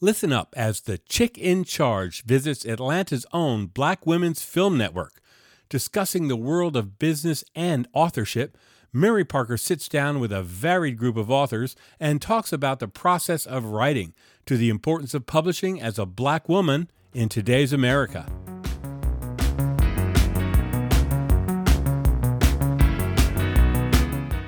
[0.00, 5.20] Listen up as the chick in charge visits Atlanta's own Black Women's Film Network.
[5.68, 8.56] Discussing the world of business and authorship,
[8.92, 13.44] Mary Parker sits down with a varied group of authors and talks about the process
[13.44, 14.14] of writing
[14.46, 18.24] to the importance of publishing as a black woman in today's America.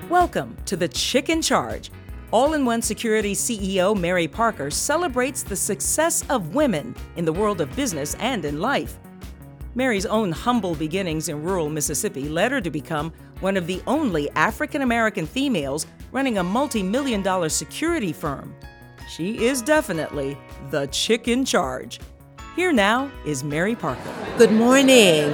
[0.09, 1.91] Welcome to the Chick in Charge
[2.33, 7.61] all in One Security CEO Mary Parker celebrates the success of women in the world
[7.61, 8.99] of business and in life.
[9.75, 14.31] Mary's own humble beginnings in rural Mississippi led her to become one of the only
[14.31, 18.55] African American females running a multi million dollar security firm.
[19.09, 20.39] She is definitely
[20.71, 21.99] the chick in charge.
[22.55, 24.15] Here now is Mary Parker.
[24.39, 25.31] Good morning.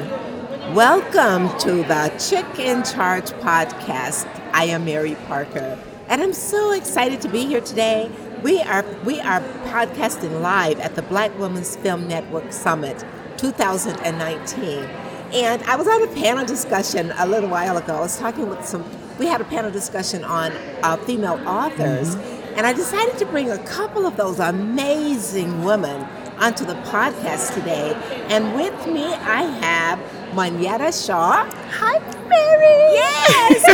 [0.74, 4.26] Welcome to the Chick in Charge podcast.
[4.52, 5.78] I am Mary Parker.
[6.08, 8.08] And I'm so excited to be here today.
[8.44, 13.04] We are we are podcasting live at the Black Women's Film Network Summit
[13.38, 14.84] 2019.
[15.32, 17.96] And I was on a panel discussion a little while ago.
[17.96, 18.84] I was talking with some
[19.18, 20.52] we had a panel discussion on
[20.84, 22.14] uh, female authors.
[22.14, 22.54] Mm-hmm.
[22.56, 26.06] And I decided to bring a couple of those amazing women
[26.38, 27.94] onto the podcast today.
[28.28, 29.98] And with me, I have
[30.32, 31.44] Monyetta Shaw.
[31.50, 32.94] Hi, Mary.
[32.94, 33.64] Yes.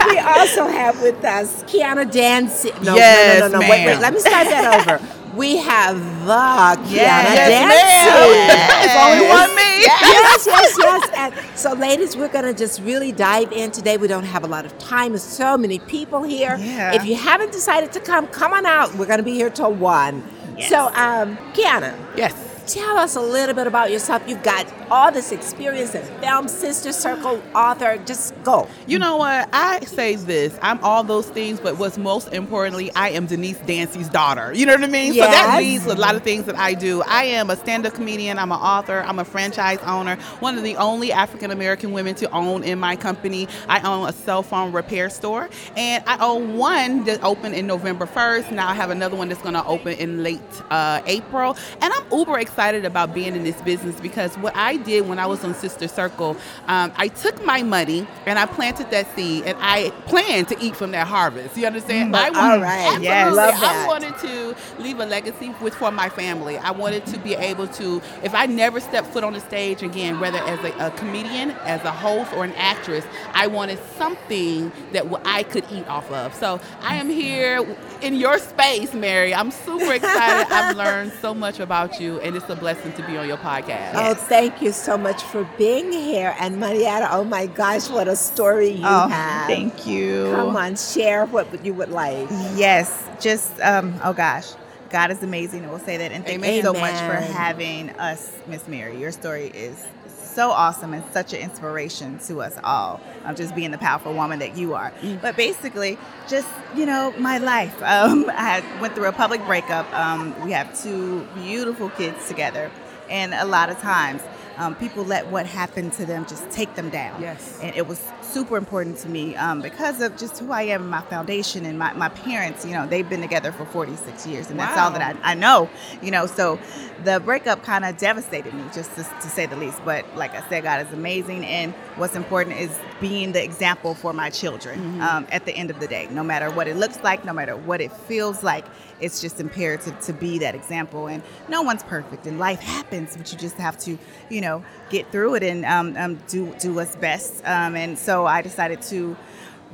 [0.00, 2.72] and we also have with us Kiana Dancie.
[2.82, 3.70] No, yes, no, no, no, no.
[3.70, 4.00] Wait, wait.
[4.00, 5.04] Let me start that over.
[5.36, 8.84] We have the Kiana yes, Dancie.
[8.84, 9.62] It's only one me.
[9.82, 11.10] Yes, yes, yes.
[11.14, 13.96] And so, ladies, we're going to just really dive in today.
[13.96, 15.12] We don't have a lot of time.
[15.12, 16.56] There's so many people here.
[16.58, 16.94] Yeah.
[16.94, 18.94] If you haven't decided to come, come on out.
[18.96, 20.22] We're going to be here till 1.
[20.56, 20.68] Yes.
[20.68, 21.94] So, um, Kiana.
[22.16, 24.22] Yes tell us a little bit about yourself.
[24.26, 27.98] You've got all this experience as film, sister circle, author.
[28.06, 28.68] Just go.
[28.86, 29.48] You know what?
[29.52, 30.58] I say this.
[30.62, 34.52] I'm all those things, but what's most importantly, I am Denise Dancie's daughter.
[34.52, 35.14] You know what I mean?
[35.14, 35.26] Yes.
[35.26, 37.02] So that leads a lot of things that I do.
[37.02, 38.38] I am a stand-up comedian.
[38.38, 39.00] I'm an author.
[39.00, 40.16] I'm a franchise owner.
[40.40, 43.48] One of the only African American women to own in my company.
[43.68, 48.06] I own a cell phone repair store, and I own one that opened in November
[48.06, 48.52] 1st.
[48.52, 50.40] Now I have another one that's going to open in late
[50.70, 54.76] uh, April, and I'm uber excited excited about being in this business because what I
[54.76, 56.36] did when I was on Sister Circle,
[56.68, 60.76] um, I took my money and I planted that seed and I planned to eat
[60.76, 61.56] from that harvest.
[61.56, 62.12] You understand?
[62.12, 63.00] Mm, I all right.
[63.00, 63.34] Yes.
[63.34, 63.86] Love that.
[63.86, 66.58] I wanted to leave a legacy with for my family.
[66.58, 70.20] I wanted to be able to, if I never step foot on the stage again,
[70.20, 75.06] whether as a, a comedian, as a host, or an actress, I wanted something that
[75.24, 76.34] I could eat off of.
[76.34, 77.64] So I am here
[78.02, 79.34] in your space, Mary.
[79.34, 80.52] I'm super excited.
[80.52, 83.92] I've learned so much about you, and it's a blessing to be on your podcast.
[83.94, 86.34] Oh, thank you so much for being here.
[86.40, 89.46] And Monyetta, oh my gosh, what a story you oh, have.
[89.46, 90.32] Thank you.
[90.34, 92.28] Come on, share what you would like.
[92.54, 94.52] Yes, just, um, oh gosh.
[94.90, 95.66] God is amazing.
[95.70, 96.12] We'll say that.
[96.12, 96.56] And thank Amen.
[96.56, 99.00] you so much for having us, Miss Mary.
[99.00, 99.86] Your story is
[100.32, 103.00] so awesome and such an inspiration to us all.
[103.24, 104.90] Um, just being the powerful woman that you are.
[105.00, 105.20] Mm.
[105.20, 105.98] But basically,
[106.28, 107.80] just you know, my life.
[107.92, 109.92] Um, I went through a public breakup.
[109.92, 112.70] Um, we have two beautiful kids together,
[113.10, 114.22] and a lot of times
[114.56, 117.20] um, people let what happened to them just take them down.
[117.20, 117.58] Yes.
[117.62, 121.02] And it was super important to me um, because of just who I am, my
[121.02, 122.64] foundation, and my, my parents.
[122.64, 124.66] You know, they've been together for 46 years, and wow.
[124.66, 125.68] that's all that I, I know.
[126.02, 126.58] You know, so
[127.04, 129.80] the breakup kind of devastated me, just to, to, say the least.
[129.84, 132.70] But like I said, God is amazing, and what's important is
[133.00, 135.00] being the example for my children mm-hmm.
[135.02, 136.08] um, at the end of the day.
[136.10, 138.64] No matter what it looks like, no matter what it feels like,
[139.02, 141.08] it's just imperative to be that example.
[141.08, 143.98] And no one's perfect, and life happens, but you just have to,
[144.30, 147.44] you know, get through it and um, um, do do what's best.
[147.44, 149.16] Um, and so I decided to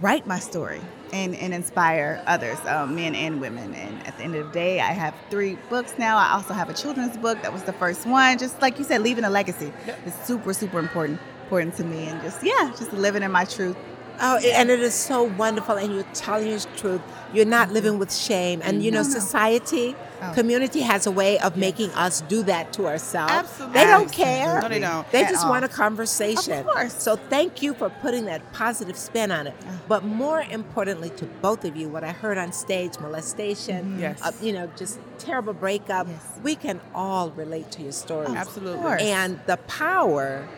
[0.00, 0.80] write my story
[1.12, 3.74] and, and inspire others, um, men and women.
[3.74, 6.16] And at the end of the day, I have three books now.
[6.16, 8.38] I also have a children's book that was the first one.
[8.38, 9.72] Just like you said, leaving a legacy
[10.06, 12.06] is super, super important important to me.
[12.06, 13.76] And just yeah, just living in my truth.
[14.20, 17.00] Oh, and it is so wonderful, and you're telling your truth.
[17.32, 19.14] You're not living with shame, and you know, no, no.
[19.14, 20.32] society Oh.
[20.34, 23.32] Community has a way of making us do that to ourselves.
[23.32, 23.78] Absolutely.
[23.78, 24.60] They don't care.
[24.60, 25.10] No, they don't.
[25.12, 25.50] They just all.
[25.50, 26.54] want a conversation.
[26.54, 26.94] Of course.
[27.00, 29.54] So thank you for putting that positive spin on it.
[29.86, 34.00] But more importantly to both of you, what I heard on stage, molestation, mm-hmm.
[34.00, 34.20] yes.
[34.22, 36.38] Uh, you know, just terrible breakup, yes.
[36.42, 38.30] we can all relate to your stories.
[38.30, 39.10] Oh, absolutely.
[39.10, 40.48] And the power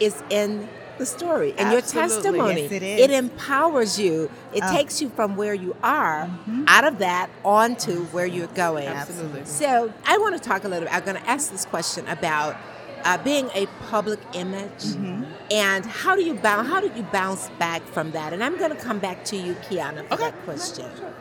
[0.00, 0.68] is in
[1.00, 2.00] the story and Absolutely.
[2.00, 2.62] your testimony.
[2.62, 3.00] Yes, it, is.
[3.00, 4.30] it empowers you.
[4.54, 4.72] It oh.
[4.72, 6.64] takes you from where you are mm-hmm.
[6.68, 8.86] out of that onto where you're going.
[8.86, 9.44] Absolutely.
[9.46, 10.94] So I want to talk a little bit.
[10.94, 12.56] I'm going to ask this question about
[13.04, 15.24] uh, being a public image mm-hmm.
[15.50, 18.32] and how do you bounce how do you bounce back from that?
[18.34, 20.24] And I'm going to come back to you, Kiana, for okay.
[20.24, 20.86] that question.
[20.96, 21.14] Sure.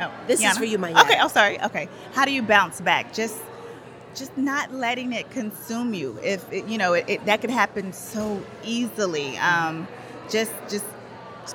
[0.00, 0.58] Oh, This is Yana?
[0.58, 1.02] for you, Mayana.
[1.02, 1.18] Okay.
[1.20, 1.62] Oh, sorry.
[1.62, 1.88] Okay.
[2.14, 3.12] How do you bounce back?
[3.12, 3.36] Just,
[4.14, 6.18] just not letting it consume you.
[6.22, 9.36] If it, you know, it, it, that could happen so easily.
[9.38, 9.86] Um,
[10.28, 10.84] just, just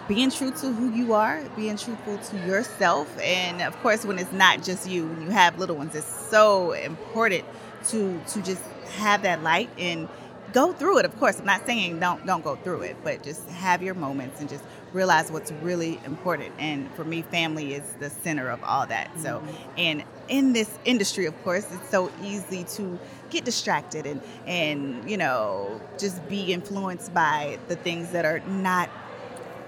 [0.07, 4.31] being true to who you are, being truthful to yourself, and of course, when it's
[4.31, 7.46] not just you, when you have little ones, it's so important
[7.90, 8.62] to to just
[8.98, 10.07] have that light and
[10.54, 11.06] go through it.
[11.06, 14.40] Of course, I'm not saying don't don't go through it, but just have your moments
[14.40, 14.63] and just
[14.94, 16.54] realize what's really important.
[16.57, 19.12] And for me, family is the center of all that.
[19.19, 19.44] So,
[19.78, 23.00] and in this industry, of course, it's so easy to
[23.30, 28.89] get distracted and and you know just be influenced by the things that are not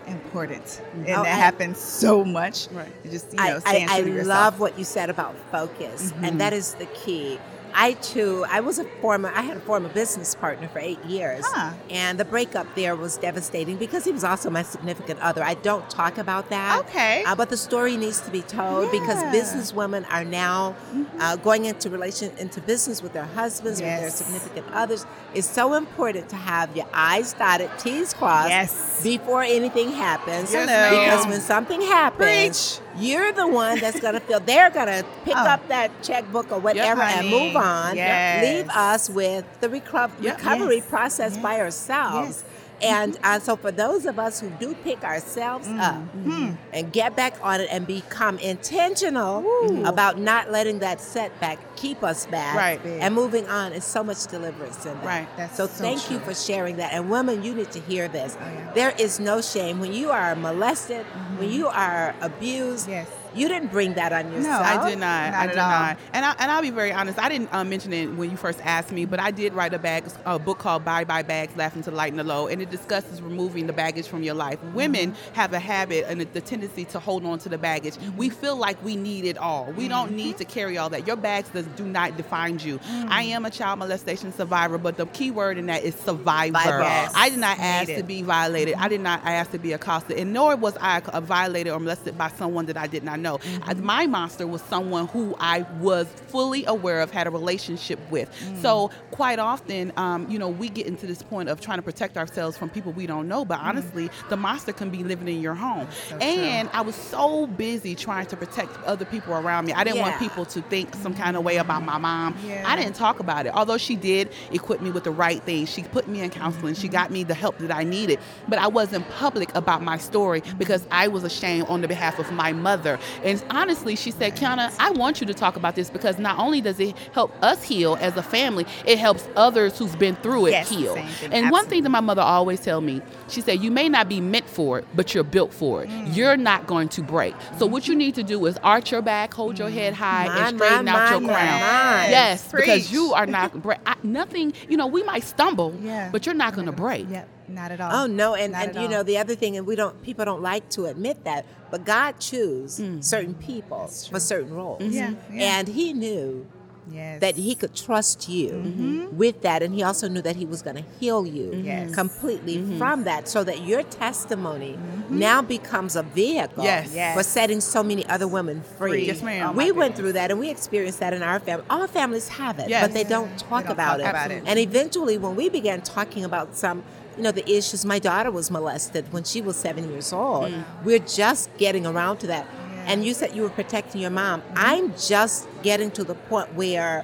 [0.07, 2.68] important, and Oh, that I- happens so much.
[2.71, 2.88] Right.
[3.04, 4.27] You Just you know, I, I, I true to yourself.
[4.27, 6.38] love what you said about focus, and mm-hmm.
[6.38, 7.39] that is the key.
[7.79, 11.44] I too, I was a former, I had a former business partner for eight years,
[11.47, 11.74] Huh.
[11.91, 15.44] and the breakup there was devastating because he was also my significant other.
[15.44, 17.24] I don't talk about that, Okay.
[17.24, 19.31] uh, but the story needs to be told because Yeah.
[19.31, 20.75] business women are now
[21.19, 25.06] uh, going into relation into business with their husbands, with their significant others.
[25.35, 29.01] It's so important to have your I's dotted, T's crossed Yes.
[29.03, 30.51] before anything happens.
[30.51, 35.05] Yes, because when something happens, you're the one that's going to feel they're going to
[35.23, 35.45] pick Oh.
[35.45, 37.95] up that checkbook or whatever and move on.
[37.95, 38.44] Yes.
[38.44, 40.38] Leave us with the reco- Yep.
[40.38, 40.85] recovery Yes.
[40.89, 41.44] process Yes.
[41.44, 42.44] by ourselves.
[42.81, 46.51] And uh, so, for those of us who do pick ourselves up Mm-hmm.
[46.74, 49.44] and get back on it and become intentional
[49.85, 52.79] about not letting that setback keep us back Right.
[52.85, 55.06] and moving on, is so much deliverance in that.
[55.06, 55.27] Right.
[55.38, 56.94] That's so, so thank you for sharing that.
[56.94, 58.38] And women, you need to hear this.
[58.39, 58.74] Oh, yeah.
[58.74, 61.06] There is no shame when you are molested,
[61.38, 62.89] when you are abused.
[62.89, 63.07] Yes.
[63.38, 64.66] You didn't bring that on yourself.
[64.66, 65.31] No, I did not.
[65.31, 65.69] Not I did all.
[65.69, 66.00] not.
[66.13, 67.19] And I and I'll be very honest.
[67.19, 69.80] I didn't uh, mention it when you first asked me, but I did write a
[69.80, 73.22] bag a book called "Bye Bye Bags: Laughing to Lighten the Load," and it discusses
[73.22, 74.62] removing the baggage from your life.
[74.74, 75.34] Women mm-hmm.
[75.36, 77.95] have a habit and the tendency to hold on to the baggage.
[78.16, 78.39] We mm-hmm.
[78.39, 79.72] feel like we need it all.
[79.74, 80.39] We don't need mm-hmm.
[80.39, 81.06] to carry all that.
[81.06, 82.80] Your bags does do not define you.
[83.10, 83.30] I mm.
[83.30, 86.54] am a child molestation survivor, but the key word in that is survivor.
[86.54, 87.12] Yes.
[87.16, 88.75] I did not ask to be violated.
[88.75, 92.30] I did not ask to be accosted, and nor was I violated or molested by
[92.30, 93.26] someone that I did not know.
[93.35, 93.85] I- mm-hmm.
[93.85, 98.29] my monster was someone who I was fully aware of, had a relationship with.
[98.29, 98.62] Mm.
[98.62, 102.18] So quite often, um, you know, we get into this point of trying to protect
[102.18, 103.45] ourselves from people we don't know.
[103.45, 103.68] But mm-hmm.
[103.68, 105.88] honestly, the monster can be living in your home.
[106.21, 109.74] and I was so busy trying to protect other people around me.
[109.74, 111.47] I didn't want people to think some kind of mm-hmm.
[111.47, 112.38] way about my mom.
[112.45, 112.63] Yeah.
[112.65, 113.53] I didn't talk about it.
[113.53, 115.69] Although she did equip me with the right things.
[115.69, 116.75] She put me in counseling.
[116.75, 118.19] She got me the help that I needed.
[118.47, 122.31] But I wasn't public about my story because I was ashamed on the behalf of
[122.31, 123.00] my mother.
[123.24, 126.62] And honestly, she said, Kiana, I want you to talk about this because not only
[126.62, 130.51] does it help us heal as a family, it helps others who's been through it
[130.51, 130.95] Yes, heal.
[131.31, 134.21] And one thing that my mother always tell me, she said, you may not be
[134.21, 135.89] meant for it, but you're built for it.
[135.89, 136.15] Mm.
[136.15, 137.36] You're not going to break.
[137.57, 140.38] So what you need to do is arch your back, hold your head high, Mine,
[140.38, 142.10] and straighten mine, out your crown.
[142.10, 144.53] Yes, because you are not bre- I, nothing.
[144.69, 146.10] You know, we might stumble, Yeah.
[146.12, 147.10] but you're not going to break.
[147.10, 147.30] Yep.
[147.47, 147.91] Not at all.
[147.94, 148.88] Oh no, and, Not and you all.
[148.89, 152.19] know the other thing, and we don't people don't like to admit that, but God
[152.19, 153.03] chose Mm.
[153.03, 154.81] certain people for certain roles.
[154.81, 154.94] Mm-hmm.
[154.94, 155.59] Yeah, yeah.
[155.59, 156.45] And he knew
[156.89, 157.19] Yes.
[157.19, 159.17] that he could trust you mm-hmm.
[159.17, 161.65] with that and he also knew that he was going to heal you mm-hmm.
[161.65, 161.94] Yes.
[161.94, 164.79] completely from that so that your testimony
[165.09, 167.13] now becomes a vehicle Yes.
[167.13, 168.91] For setting so many other women free.
[168.91, 169.07] Free.
[169.07, 169.50] Yes, ma'am.
[169.50, 170.00] Oh, we went goodness.
[170.00, 171.65] through that and we experienced that in our family.
[171.69, 174.10] All families have it, but they don't talk don't about talk it.
[174.10, 174.43] about it.
[174.45, 176.83] And eventually when we began talking about some
[177.17, 180.51] you know the issues my daughter was molested when she was 7 years old.
[180.51, 180.63] Mm.
[180.83, 182.47] We're just getting around to that.
[182.86, 184.41] And you said you were protecting your mom.
[184.55, 187.03] I'm just getting to the point where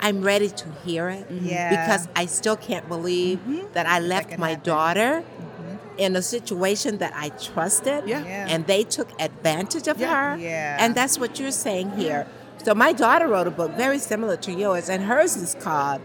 [0.00, 1.46] I'm ready to hear it mm-hmm.
[1.46, 1.70] Yeah.
[1.70, 3.72] because I still can't believe mm-hmm.
[3.72, 4.64] that I left can my happen.
[4.64, 5.98] daughter mm-hmm.
[5.98, 8.22] in a situation that I trusted Yeah.
[8.22, 8.46] Yeah.
[8.50, 10.14] and they took advantage of Yeah.
[10.14, 10.36] her.
[10.36, 10.76] Yeah.
[10.78, 12.26] And that's what you're saying here.
[12.62, 16.02] So my daughter wrote a book very similar to yours and hers is called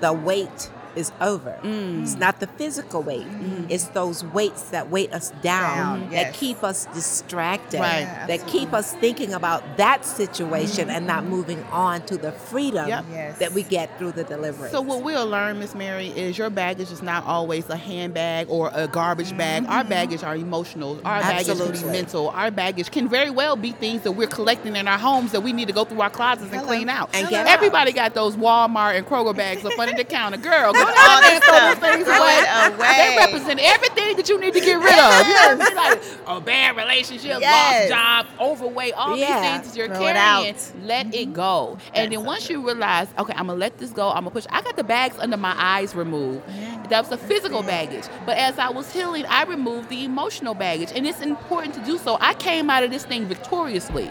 [0.00, 1.58] The Weight is over.
[1.62, 2.02] Mm.
[2.02, 3.26] It's not the physical weight.
[3.26, 3.66] Mm.
[3.68, 6.36] It's those weights that weight us down, Down, that yes.
[6.36, 8.00] keep us distracted, Right.
[8.00, 11.30] Yeah, that keep us thinking about that situation and not mm-hmm.
[11.30, 13.04] moving on to the freedom Yep.
[13.10, 13.38] Yes.
[13.38, 14.72] that we get through the deliverance.
[14.72, 18.70] So what we'll learn, Miss Mary, is your baggage is not always a handbag or
[18.74, 19.64] a garbage bag.
[19.66, 19.88] Our mm-hmm.
[19.88, 21.00] baggage are emotional.
[21.04, 22.28] Our baggage can be mental.
[22.30, 25.52] Our baggage can very well be things that we're collecting in our homes that we
[25.52, 27.10] need to go through our closets and clean out.
[27.14, 30.38] And get Everybody got those Walmart and Kroger bags up under the counter.
[30.38, 32.44] Girl, go down there and throw those things away.
[32.74, 32.94] away.
[32.96, 35.26] They represent everything that you need to get rid of.
[35.26, 35.76] You know what I mean?
[35.76, 37.90] Like a bad relationship, Yes.
[37.90, 39.26] lost job, overweight, all Yeah.
[39.40, 40.54] these things that you're Throw it carrying.
[40.54, 40.72] out.
[40.82, 41.32] Let it mm-hmm.
[41.32, 41.78] go.
[41.94, 44.08] And then once you realize, okay, I'm gonna let this go.
[44.08, 44.46] I'm gonna push.
[44.50, 46.42] I got the bags under my eyes removed.
[46.90, 48.04] That was a physical baggage.
[48.26, 51.98] But as I was healing, I removed the emotional baggage, and it's important to do
[51.98, 52.18] so.
[52.20, 54.10] I came out of this thing victoriously.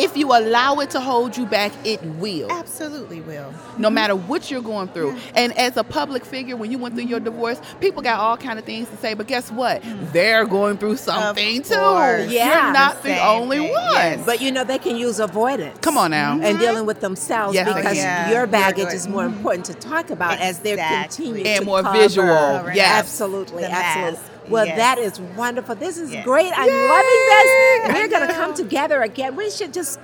[0.00, 2.50] If you allow it to hold you back, it will.
[2.50, 3.52] Absolutely will.
[3.76, 5.16] no matter what you're going through.
[5.34, 8.58] And as a public figure, when you went through your divorce, people got all kind
[8.58, 9.12] of things to say.
[9.14, 9.82] But guess what?
[9.82, 10.12] Mm.
[10.12, 11.74] They're going through something too.
[11.74, 12.64] Yeah.
[12.64, 13.92] You're not the Same only thing, one.
[13.92, 14.24] yes.
[14.24, 15.78] But you know, they can use avoidance.
[15.80, 16.32] Come on now.
[16.32, 16.58] And mm-hmm.
[16.60, 17.74] dealing with themselves Yes.
[17.74, 18.30] because Yeah.
[18.30, 19.36] your baggage is more mm-hmm.
[19.36, 21.26] important to talk about as they Exactly.
[21.26, 21.98] continue And to more cover.
[21.98, 22.26] visual.
[22.60, 22.76] Correct.
[22.76, 22.98] Yes.
[23.00, 24.12] Absolutely, The absolutely.
[24.18, 24.29] mask.
[24.50, 24.76] Well, Yes.
[24.76, 25.74] that is wonderful.
[25.76, 26.24] This is Yes.
[26.24, 26.52] great.
[26.56, 26.88] I'm Yay!
[26.88, 27.94] loving this.
[28.02, 29.36] We're going to come together again.
[29.36, 29.98] We should just,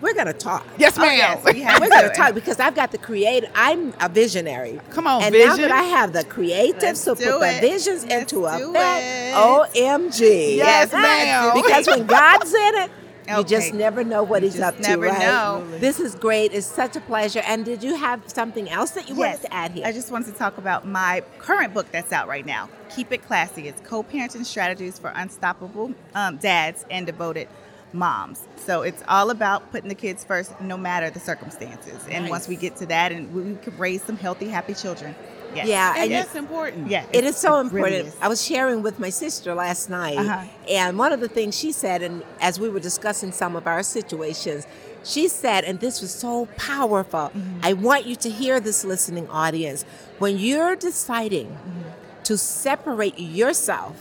[0.00, 0.66] we're going to talk.
[0.78, 1.16] Yes, Oh, ma'am.
[1.16, 2.14] yes, we have We're going to to.
[2.14, 3.50] talk because I've got the creative.
[3.54, 4.80] I'm a visionary.
[4.90, 8.32] Come on, and now that I have the creative, Let's so put the visions Let's
[8.32, 9.04] into effect.
[9.04, 9.34] it.
[9.34, 10.56] OMG.
[10.56, 11.52] Yes, ma'am.
[11.54, 12.90] Because when God's in it,
[13.28, 14.82] you just never know what You He's up to.
[14.82, 15.18] never right?
[15.18, 15.66] know.
[15.78, 16.52] This is great.
[16.52, 17.42] It's such a pleasure.
[17.46, 19.86] And did you have something else that you wanted to add here?
[19.86, 22.68] I just wanted to talk about my current book that's out right now.
[22.94, 23.68] Keep It Classy.
[23.68, 27.48] It's co-parenting strategies for unstoppable um, dads and devoted
[27.94, 28.46] moms.
[28.56, 32.06] So it's all about putting the kids first, no matter the circumstances.
[32.10, 35.14] And once we get to that, and we, we can raise some healthy, happy children.
[35.54, 35.66] Yes.
[35.68, 36.88] Yeah, and and that's important.
[36.90, 37.04] Yeah.
[37.12, 38.06] It is so it really important.
[38.08, 38.16] is.
[38.20, 40.44] I was sharing with my sister last night, Uh-huh.
[40.68, 43.82] and one of the things she said, and as we were discussing some of our
[43.82, 44.66] situations,
[45.04, 47.30] she said, and this was so powerful.
[47.34, 47.60] Mm-hmm.
[47.68, 49.84] I want you to hear this listening audience.
[50.18, 52.22] When you're deciding Mm-hmm.
[52.24, 53.94] to separate yourself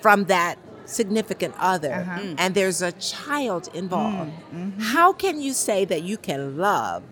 [0.00, 2.20] from that significant other, Uh-huh.
[2.20, 2.34] Mm.
[2.38, 4.80] and there's a child involved, Mm-hmm.
[4.94, 7.02] how can you say that you can love?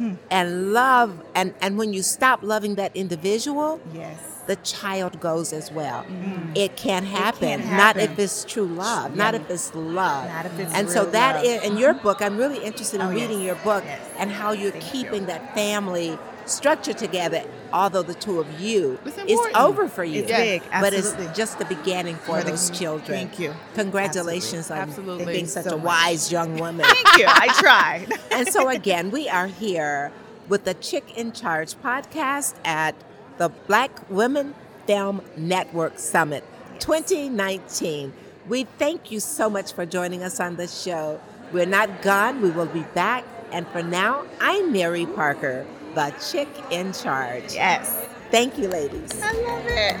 [0.00, 0.14] Mm-hmm.
[0.30, 4.18] And love, and, and when you stop loving that individual, Yes.
[4.46, 6.06] the child goes as well.
[6.54, 7.60] It can't happen.
[7.62, 9.16] can Not if it's true love.
[9.16, 10.28] Not if it's love.
[10.28, 11.44] Not if it's and so that love.
[11.44, 13.46] is, in your book, I'm really interested in Oh, reading yes.
[13.46, 14.00] your book Yes.
[14.18, 15.26] and how you're Thank keeping you.
[15.26, 17.42] that family structure together.
[17.72, 20.22] Although the two of you, It's it's over for you.
[20.22, 23.06] It's big, but it's just the beginning for, For the- those children.
[23.28, 23.54] thank you.
[23.74, 25.26] Congratulations on Absolutely.
[25.34, 25.84] being such so a much.
[25.86, 26.86] wise young woman.
[26.86, 27.26] Thank you.
[27.28, 28.06] I tried.
[28.32, 30.12] and so again, we are here
[30.48, 32.94] with the Chick in Charge podcast at
[33.36, 34.54] the Black Women
[34.86, 36.42] Film Network Summit
[36.80, 38.12] 2019.
[38.48, 41.20] We thank you so much for joining us on this show.
[41.52, 43.24] We're not gone, we will be back.
[43.52, 45.66] And for now, I'm Mary Parker,
[45.98, 47.54] the Chick in Charge.
[47.54, 48.06] yes.
[48.30, 49.20] Thank you, ladies.
[49.20, 49.96] I love it.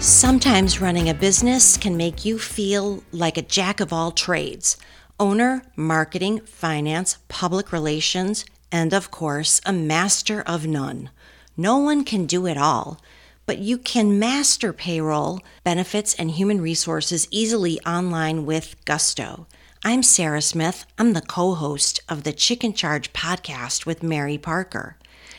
[0.00, 4.76] Sometimes running a business can make you feel like a jack of all trades
[5.18, 11.10] owner, marketing, finance, public relations, and of course, a master of none.
[11.56, 13.00] No one can do it all,
[13.46, 19.46] but you can master payroll, benefits, and human resources easily online with Gusto.
[19.84, 20.86] I'm Sarah Smith.
[20.98, 24.96] I'm the co host of the Chick in Charge podcast with Mary Parker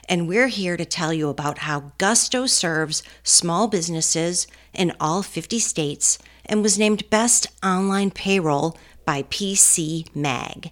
[0.09, 5.59] and we're here to tell you about how Gusto serves small businesses in all 50
[5.59, 10.71] states and was named Best Online Payroll by PC Mag.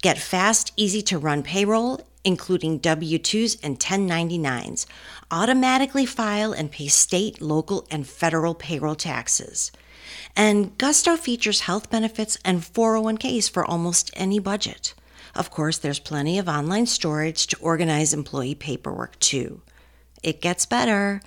[0.00, 4.86] Get fast, easy to run payroll, including W 2s and 1099s.
[5.30, 9.72] Automatically file and pay state, local, and federal payroll taxes.
[10.36, 14.94] And Gusto features health benefits and 401ks for almost any budget.
[15.34, 19.62] Of course, there's plenty of online storage to organize employee paperwork too.
[20.22, 21.22] It gets better.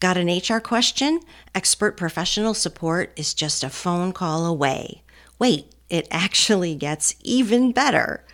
[0.00, 1.20] Got an HR question?
[1.54, 5.02] Expert professional support is just a phone call away.
[5.38, 8.24] Wait, it actually gets even better.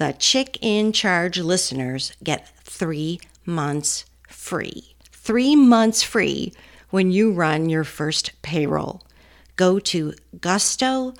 [0.00, 4.94] The Chick in Charge listeners get three months free.
[5.12, 6.54] Three months free
[6.88, 9.02] when you run your first payroll.
[9.56, 11.16] Go to gusto.com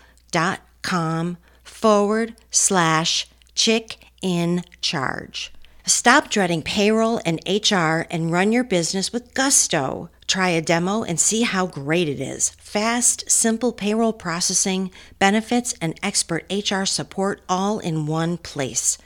[1.63, 5.53] forward slash chick in charge.
[5.85, 10.09] Stop dreading payroll and HR and run your business with Gusto.
[10.31, 12.51] Try a demo and see how great it is.
[12.51, 18.97] Fast, simple payroll processing, benefits, and expert HR support all in one place.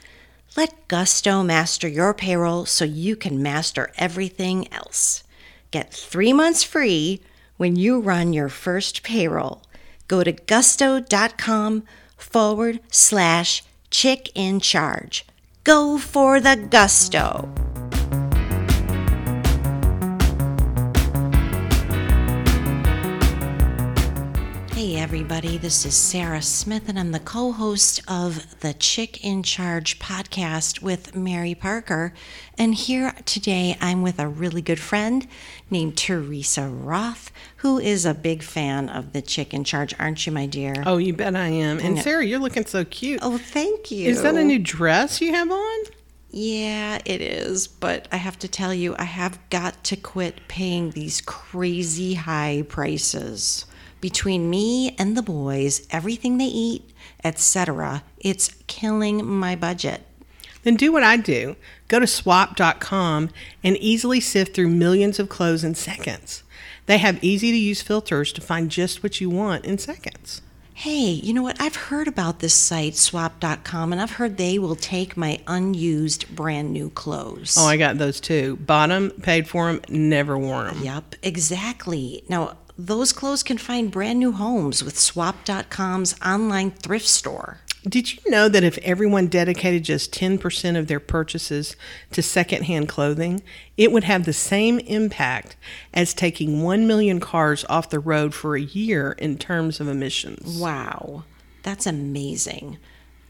[0.55, 5.23] Let Gusto master your payroll so you can master everything else.
[5.71, 7.23] Get three months free
[7.57, 9.63] when you run your first payroll.
[10.07, 11.85] Go to gusto.com
[12.17, 15.25] forward slash chick in charge.
[15.63, 17.64] Go for the gusto.
[25.05, 29.99] Everybody, this is Sarah Smith, and I'm the co host of the Chick in Charge
[29.99, 32.11] podcast with Mary Parker.
[32.57, 35.27] And here today, I'm with a really good friend
[35.69, 40.31] named Teresa Roth, who is a big fan of the Chick in Charge, aren't you,
[40.31, 40.73] my dear?
[40.87, 41.77] Oh, you bet I am.
[41.77, 43.19] And Sarah, you're looking so cute.
[43.21, 44.09] Oh, thank you.
[44.09, 45.83] Is that a new dress you have on?
[46.31, 47.67] Yeah, it is.
[47.67, 52.65] But I have to tell you, I have got to quit paying these crazy high
[52.67, 53.67] prices.
[54.05, 56.91] Between me and the boys, everything they eat,
[57.23, 60.05] etc., it's killing my budget.
[60.61, 61.55] Then do what I do
[61.87, 63.31] go to swap.com
[63.63, 66.43] and easily sift through millions of clothes in seconds.
[66.85, 70.43] They have easy to use filters to find just what you want in seconds.
[70.75, 71.59] Hey, you know what?
[71.59, 76.71] I've heard about this site, swap.com, and I've heard they will take my unused brand
[76.71, 77.55] new clothes.
[77.57, 78.57] Oh, I got those too.
[78.57, 80.83] Bought them, paid for them, never worn them.
[80.83, 82.23] Yep, exactly.
[82.29, 87.59] Now, those clothes can find brand new homes with swap.com's online thrift store.
[87.87, 91.75] Did you know that if everyone dedicated just 10% of their purchases
[92.11, 93.43] to secondhand clothing,
[93.77, 95.55] it would have the same impact
[95.93, 100.57] as taking 1 million cars off the road for a year in terms of emissions?
[100.59, 101.25] Wow,
[101.61, 102.79] that's amazing.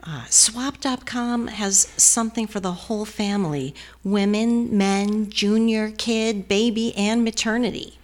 [0.02, 3.76] Uh, swap.com has something for the whole family
[4.06, 7.98] women, men, junior, kid, baby, and maternity.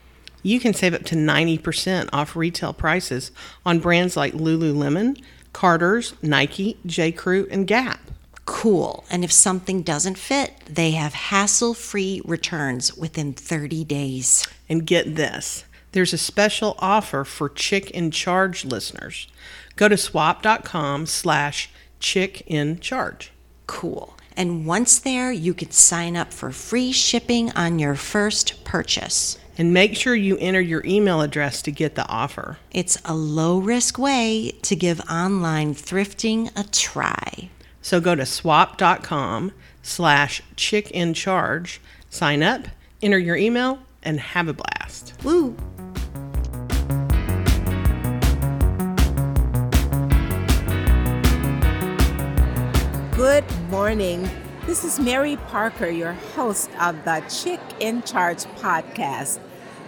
[0.44, 3.32] You can save up to 90% off retail prices
[3.66, 5.22] on brands like Lululemon,
[5.54, 7.12] Carter's, Nike, J.
[7.12, 8.00] Crew, and Gap.
[8.46, 9.04] Cool.
[9.10, 14.48] And if something doesn't fit, they have hassle free returns within 30 days.
[14.68, 19.28] And get this there's a special offer for Chick in Charge listeners.
[19.76, 21.70] Go to swap.com slash
[22.00, 23.32] chick in charge.
[23.68, 24.16] Cool.
[24.36, 29.38] And once there, you can sign up for free shipping on your first purchase.
[29.58, 32.58] And make sure you enter your email address to get the offer.
[32.72, 37.50] It's a low risk way to give online thrifting a try.
[37.82, 42.68] So go to swap.com slash chick in charge, sign up,
[43.02, 45.14] enter your email, and have a blast.
[45.24, 45.56] Woo!
[53.16, 54.30] Good morning.
[54.68, 59.40] This is Mary Parker, your host of the Chick in Charge podcast.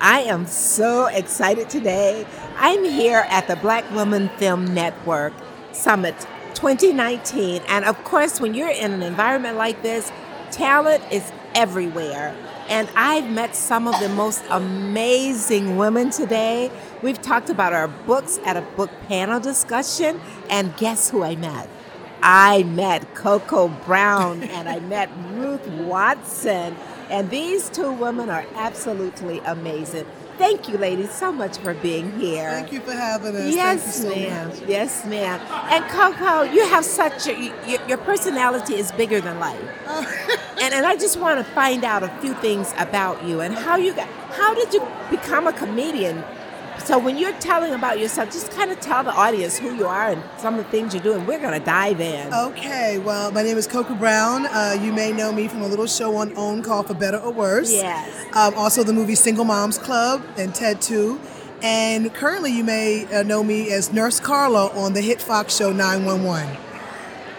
[0.02, 2.26] I am so excited today.
[2.58, 5.34] I'm here at the Black Women Film Network
[5.74, 6.20] Summit
[6.56, 7.62] 2019.
[7.68, 10.12] And of course, when you're in an environment like this,
[10.50, 12.36] talent is everywhere.
[12.68, 16.72] And I've met some of the most amazing women today.
[17.04, 20.20] We've talked about our books at a book panel discussion.
[20.50, 21.70] And guess who I met?
[22.26, 26.74] I met Coco Brown and I met Ruth Watson.
[27.10, 30.06] And these two women are absolutely amazing.
[30.38, 32.50] Thank you, ladies, so much for being here.
[32.50, 33.54] Thank you for having us.
[33.54, 34.48] Yes, so ma'am.
[34.48, 34.62] much.
[34.62, 35.40] Yes, ma'am.
[35.70, 39.62] And Coco, you have such a, your, your personality is bigger than life.
[39.86, 40.30] Oh.
[40.62, 43.76] and and I just want to find out a few things about you and how
[43.76, 44.08] you got.
[44.32, 46.24] How did you become a comedian?
[46.80, 50.10] So when you're telling about yourself, just kind of tell the audience who you are
[50.10, 51.26] and some of the things you're doing.
[51.26, 52.34] We're gonna dive in.
[52.34, 54.46] Okay, well, my name is Coco Brown.
[54.48, 57.32] Uh, you may know me from a little show on OWN called For Better or
[57.32, 57.72] Worse.
[57.72, 58.26] Yes.
[58.36, 61.20] Um, also, the movie Single Moms Club and TED 2.
[61.62, 65.72] And currently, you may uh, know me as Nurse Carla on the hit Fox show
[65.72, 66.58] 911.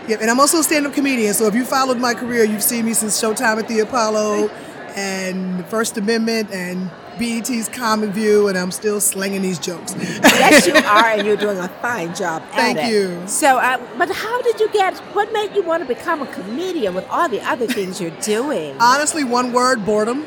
[0.08, 1.34] Yep, and I'm also a stand up comedian.
[1.34, 4.48] So if you followed my career, you've seen me since Showtime at the Apollo
[4.96, 9.94] and First Amendment and BET's ComicView, and I'm still slinging these jokes.
[9.96, 12.90] yes, you are, and you're doing a fine job Thank it.
[12.90, 13.22] you.
[13.26, 14.96] So, uh, but how did you get?
[15.14, 18.76] What made you want to become a comedian with all the other things you're doing?
[18.80, 20.26] Honestly, one word boredom.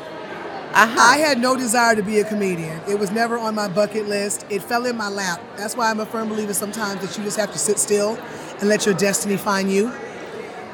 [0.70, 0.96] Uh-huh.
[1.00, 2.80] I had no desire to be a comedian.
[2.88, 4.44] It was never on my bucket list.
[4.50, 5.40] It fell in my lap.
[5.56, 8.18] That's why I'm a firm believer sometimes that you just have to sit still
[8.60, 9.90] and let your destiny find you.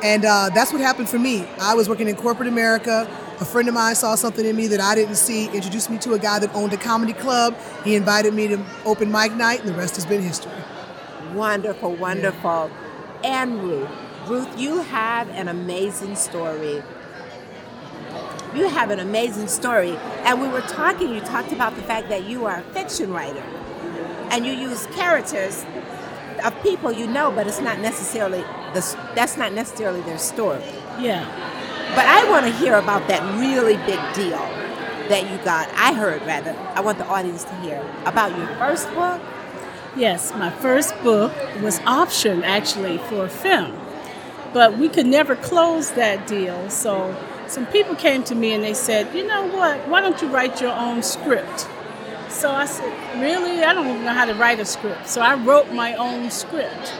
[0.03, 1.47] And uh, that's what happened for me.
[1.61, 3.09] I was working in corporate America.
[3.41, 6.13] A friend of mine saw something in me that I didn't see, introduced me to
[6.15, 7.57] a guy that owned a comedy club.
[7.83, 10.53] He invited me to open mic night, and the rest has been history.
[11.33, 12.71] Wonderful, wonderful.
[13.25, 13.91] And Ruth,
[14.29, 16.81] Ruth, you have an amazing story.
[18.55, 19.97] You have an amazing story.
[20.23, 23.43] And we were talking, you talked about the fact that you are a fiction writer.
[24.31, 25.67] And you use characters
[26.45, 28.43] of people you know, but it's not necessarily
[28.75, 30.63] the, that's not necessarily their story.
[31.01, 31.29] Yeah.
[31.95, 34.39] But I want to hear about that really big deal
[35.09, 35.69] that you got.
[35.75, 36.57] I heard rather.
[36.75, 39.21] I want the audience to hear about your first book.
[39.97, 43.79] Yes, my first book was optioned actually for film,
[44.53, 46.69] but we could never close that deal.
[46.69, 47.15] So
[47.47, 50.61] some people came to me and they said, you know what, why don't you write
[50.61, 51.69] your own script?
[52.29, 53.63] So I said, really?
[53.63, 55.09] I don't even know how to write a script.
[55.09, 56.93] So I wrote my own script.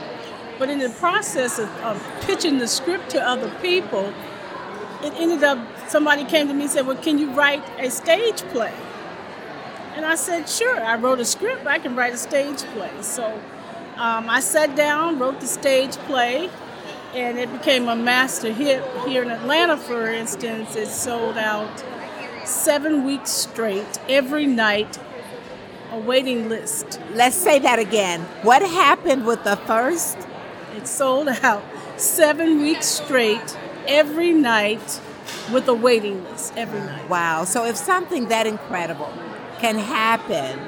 [0.57, 4.13] But in the process of, of pitching the script to other people,
[5.05, 8.41] it ended up somebody came to me and said, well, can you write a stage
[8.53, 8.73] play?
[9.95, 10.81] And I said, sure.
[10.81, 11.65] I wrote a script.
[11.65, 12.91] I can write a stage play.
[13.01, 13.25] So
[13.95, 16.49] um, I sat down, wrote the stage play,
[17.13, 20.75] and it became a master hit here in Atlanta, for instance.
[20.75, 21.83] It sold out
[22.43, 24.99] seven weeks straight, every night,
[25.91, 26.99] a waiting list.
[27.13, 28.21] Let's say that again.
[28.41, 30.17] What happened with the first?
[30.75, 31.63] It sold out
[31.95, 35.01] seven weeks straight, every night,
[35.51, 37.09] with a waiting list every night.
[37.09, 37.43] Wow.
[37.45, 39.11] So if something that incredible
[39.59, 40.59] can happen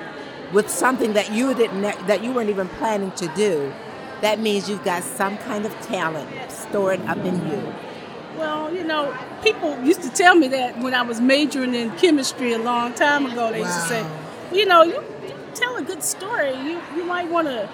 [0.53, 3.73] with something that you didn't that you weren't even planning to do,
[4.21, 7.73] that means you've got some kind of talent stored up in you.
[8.38, 12.53] Well, you know, people used to tell me that when I was majoring in chemistry
[12.53, 13.51] a long time ago.
[13.51, 13.67] They wow.
[13.67, 14.06] used to say,
[14.53, 16.53] you know, you, you tell a good story.
[16.56, 17.69] You you might want to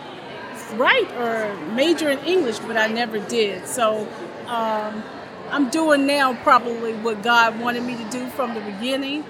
[0.76, 3.68] write or major in English, but I never did.
[3.68, 4.08] So
[4.48, 5.04] um,
[5.50, 9.24] I'm doing now probably what God wanted me to do from the beginning,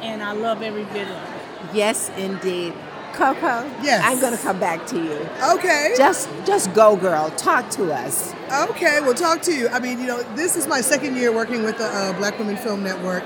[0.00, 1.74] and I love every bit of it.
[1.74, 2.74] Yes, indeed.
[3.12, 4.02] Coco, yes.
[4.04, 5.28] I'm going to come back to you.
[5.54, 5.92] Okay.
[5.96, 8.32] Just just go girl, talk to us.
[8.70, 9.68] Okay, we'll talk to you.
[9.68, 12.56] I mean, you know, this is my second year working with the uh, Black Women
[12.56, 13.24] Film Network.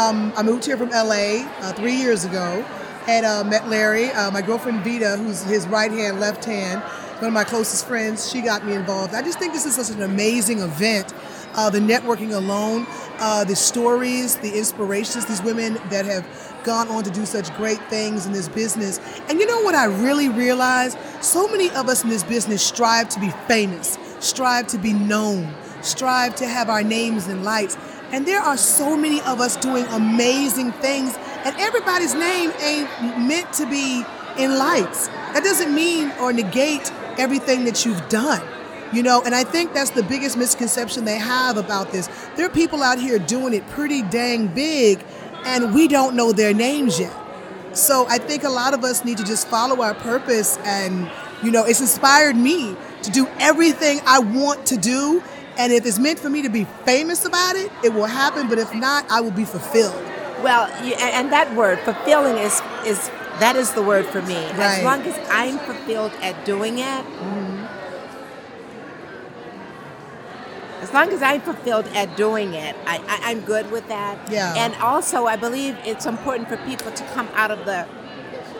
[0.00, 2.64] Um, I moved here from LA uh, three years ago
[3.06, 4.10] and uh, met Larry.
[4.10, 6.82] Uh, my girlfriend Vita, who's his right hand, left hand,
[7.20, 9.14] one of my closest friends, she got me involved.
[9.14, 11.14] I just think this is such an amazing event.
[11.56, 12.86] Uh, the networking alone,
[13.18, 16.26] uh, the stories, the inspirations, these women that have
[16.64, 19.00] gone on to do such great things in this business.
[19.28, 20.98] And you know what I really realized?
[21.22, 25.54] So many of us in this business strive to be famous, strive to be known,
[25.82, 27.78] strive to have our names in lights.
[28.12, 32.88] And there are so many of us doing amazing things, and everybody's name ain't
[33.18, 34.04] meant to be
[34.38, 35.08] in lights.
[35.32, 38.42] That doesn't mean or negate everything that you've done.
[38.92, 42.08] You know, and I think that's the biggest misconception they have about this.
[42.36, 45.04] There are people out here doing it pretty dang big,
[45.44, 47.14] and we don't know their names yet.
[47.72, 51.10] So I think a lot of us need to just follow our purpose and
[51.42, 55.22] you know, it's inspired me to do everything I want to do.
[55.58, 58.48] And if it's meant for me to be famous about it, it will happen.
[58.48, 59.94] But if not, I will be fulfilled.
[60.42, 63.08] Well, and that word, fulfilling, is is
[63.40, 64.34] that is the word for me.
[64.34, 64.78] Right.
[64.78, 67.85] As long as I'm fulfilled at doing it, mm-hmm.
[70.86, 74.30] As long as I'm fulfilled at doing it, I, I, am good with that.
[74.30, 74.54] Yeah.
[74.56, 77.88] And also, I believe it's important for people to come out of the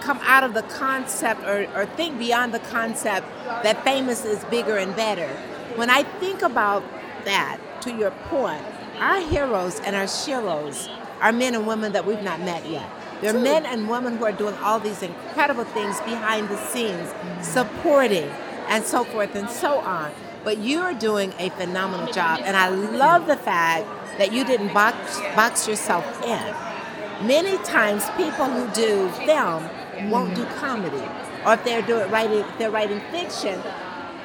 [0.01, 3.27] come out of the concept or, or think beyond the concept
[3.63, 5.29] that famous is bigger and better.
[5.77, 6.83] When I think about
[7.25, 8.65] that, to your point,
[8.99, 10.89] our heroes and our sheroes
[11.21, 12.89] are men and women that we've not met yet.
[13.21, 13.43] They're True.
[13.43, 17.09] men and women who are doing all these incredible things behind the scenes,
[17.41, 18.29] supporting
[18.69, 20.11] and so forth and so on.
[20.47, 23.85] But you're doing a phenomenal job, and I love the fact
[24.17, 27.27] that you didn't box, box yourself in.
[27.27, 29.69] Many times, people who do film
[30.09, 31.03] won't do comedy,
[31.45, 33.61] or if they're doing writing, if they're writing fiction,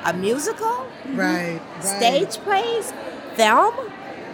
[0.05, 2.63] a musical, right, mm-hmm, stage right.
[2.63, 2.93] plays,
[3.33, 3.73] film.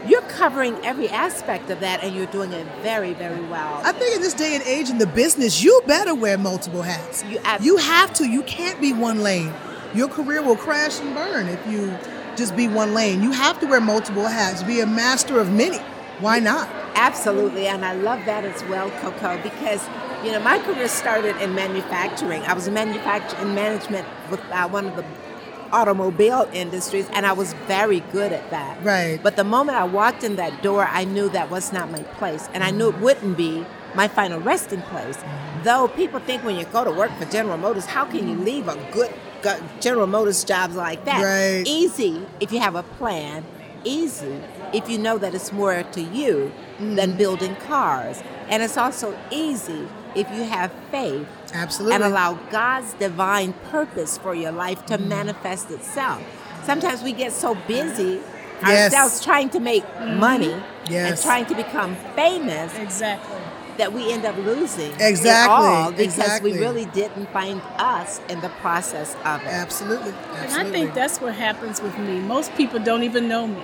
[0.06, 3.82] You're covering every aspect of that, and you're doing it very, very well.
[3.86, 7.24] I think in this day and age in the business, you better wear multiple hats.
[7.24, 8.28] You, you have to.
[8.28, 9.54] You can't be one lane
[9.94, 11.98] your career will crash and burn if you
[12.36, 13.24] just be one lane.
[13.24, 15.80] You have to wear multiple hats, be a master of many.
[16.20, 16.70] Why not?
[16.96, 19.88] Absolutely, and I love that as well, Coco, because
[20.24, 22.42] you know my career started in manufacturing.
[22.44, 25.06] I was in manufacturing management with uh, one of the
[25.72, 28.84] automobile industries, and I was very good at that.
[28.84, 29.20] Right.
[29.22, 32.50] But the moment I walked in that door, I knew that was not my place,
[32.54, 35.18] and I knew it wouldn't be my final resting place.
[35.64, 38.68] Though people think when you go to work for General Motors, how can you leave
[38.68, 39.14] a good
[39.80, 41.24] General Motors jobs like that.
[41.24, 41.64] Right.
[41.66, 43.44] Easy if you have a plan.
[43.84, 44.42] Easy
[44.74, 46.96] if you know that it's more to you mm.
[46.96, 48.22] than building cars.
[48.50, 51.28] And it's also easy if you have faith.
[51.54, 51.96] Absolutely.
[51.96, 55.08] And allow God's divine purpose for your life to mm.
[55.08, 56.22] manifest itself.
[56.64, 58.22] Sometimes we get so busy
[58.62, 58.94] yes.
[58.94, 60.20] ourselves trying to make mm-hmm.
[60.20, 60.56] money
[60.90, 61.12] yes.
[61.12, 62.78] and trying to become famous.
[62.78, 63.47] Exactly
[63.78, 66.54] that we end up losing exactly all because exactly.
[66.54, 69.48] we really didn't find us in the process of it.
[69.48, 70.12] Absolutely.
[70.12, 70.42] Absolutely.
[70.42, 72.20] And I think that's what happens with me.
[72.20, 73.62] Most people don't even know me.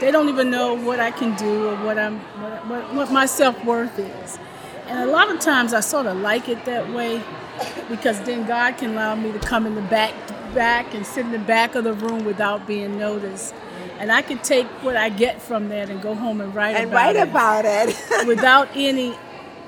[0.00, 3.26] They don't even know what I can do or what I'm what, what, what my
[3.26, 4.38] self worth is.
[4.86, 7.22] And a lot of times I sort of like it that way
[7.88, 10.12] because then God can allow me to come in the back
[10.52, 13.54] back and sit in the back of the room without being noticed
[13.98, 16.90] and I can take what I get from that and go home and write and
[16.90, 19.16] about write it about it without any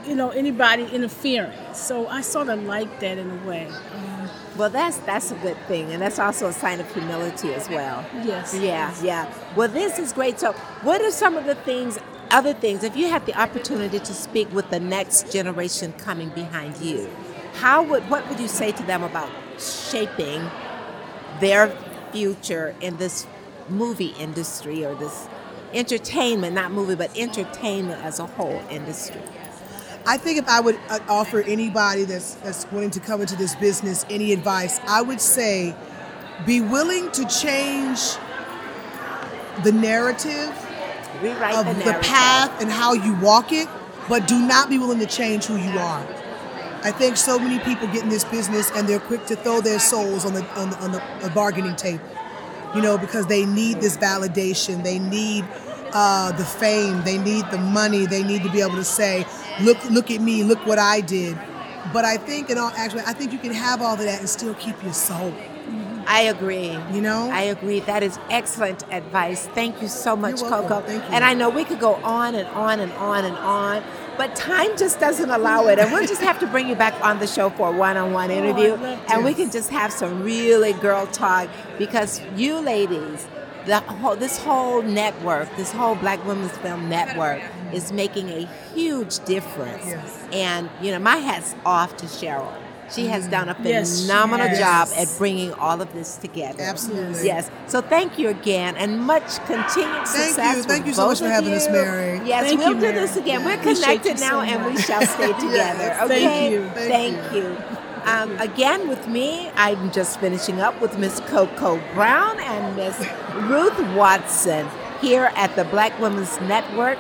[0.07, 1.53] you know anybody interfering.
[1.75, 3.67] So I sort of like that in a way.
[3.95, 7.69] Um, well, that's that's a good thing, and that's also a sign of humility as
[7.69, 8.05] well.
[8.25, 8.55] Yes.
[8.55, 9.03] Yeah, yes.
[9.03, 9.35] yeah.
[9.55, 10.41] Well, this is great.
[10.41, 11.99] So, what are some of the things,
[12.31, 16.77] other things, if you had the opportunity to speak with the next generation coming behind
[16.79, 17.09] you,
[17.55, 20.51] how would what would you say to them about shaping
[21.41, 21.69] their
[22.13, 23.27] future in this
[23.69, 25.29] movie industry or this
[25.75, 29.21] entertainment, not movie, but entertainment as a whole industry?
[30.09, 33.57] I think if I would uh, offer anybody that's that's wanting to come into this
[33.57, 35.75] business any advice, I would say
[36.47, 37.99] be willing to change
[39.65, 40.55] the narrative
[41.21, 43.69] Rewrite of the, the, path and how you walk it,
[44.09, 46.07] but do not be willing to change who you are.
[46.83, 49.81] I think so many people get in this business and they're quick to throw their
[49.81, 52.05] souls on the on the, on the bargaining table,
[52.77, 55.45] you know, because they need this validation, they need
[55.97, 59.25] uh, the fame, they need the money, they need to be able to say,
[59.63, 61.39] look look at me, look what I did.
[61.93, 64.29] But I think in all actually, I think you can have all of that and
[64.29, 65.33] still keep your soul.
[66.09, 66.71] I agree.
[66.93, 67.31] You know?
[67.33, 67.81] I agree.
[67.81, 69.47] That is excellent advice.
[69.49, 70.37] Thank you so much.
[70.41, 70.81] Coco.
[70.81, 71.11] Thank you.
[71.11, 73.83] And I know we could go on and on and on and on,
[74.17, 75.79] but time just doesn't allow it.
[75.79, 78.77] And we'll just have to bring you back on the show for a one-on-one interview,
[78.79, 83.27] Oh, and we can just have some really girl talk because you ladies.
[83.67, 89.19] The whole, this whole network, this whole Black Women's Film Network, is making a huge
[89.25, 89.85] difference.
[89.85, 90.29] Yes.
[90.33, 92.53] And you know, my hat's off to Cheryl.
[92.93, 93.31] She has mm-hmm.
[93.33, 94.59] done a Yes, phenomenal has.
[94.59, 96.63] job at bringing all of this together.
[96.63, 97.27] Absolutely.
[97.27, 97.51] Yes.
[97.67, 100.37] So thank you again, and much continued success.
[100.37, 100.63] Thank you.
[100.63, 101.69] Thank you so much for having us.
[101.69, 102.21] Mary.
[102.25, 102.95] Yes, Thank we'll you, do Mary.
[102.95, 103.45] this again.
[103.45, 105.51] We're connected now, so and we shall stay together.
[105.53, 106.03] Yes.
[106.05, 106.25] Okay.
[106.25, 106.69] Thank you.
[106.71, 107.76] Thank Thank you.
[108.07, 112.97] Um, again, with me, I'm just finishing up with Miss Coco Brown and Miss
[113.51, 114.69] Ruth Watson
[115.01, 116.99] here at the Black Women's Network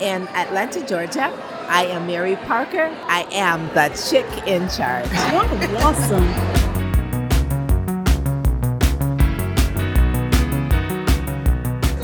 [0.00, 1.24] in Atlanta, Georgia.
[1.68, 2.86] I am Mary Parker.
[3.06, 5.06] I am the chick in charge.
[5.12, 5.44] Oh,
[5.82, 6.24] awesome.